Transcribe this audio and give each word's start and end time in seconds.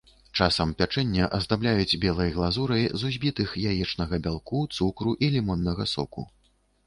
Часам 0.43 0.69
пячэнне 0.77 1.25
аздабляюць 1.37 1.99
белай 2.05 2.31
глазурай 2.37 2.83
з 3.01 3.11
узбітых 3.11 3.53
яечнага 3.73 4.21
бялку, 4.25 4.63
цукру 4.79 5.11
і 5.27 5.33
лімоннага 5.37 5.89
соку. 5.95 6.27